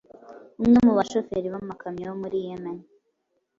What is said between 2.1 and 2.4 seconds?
muri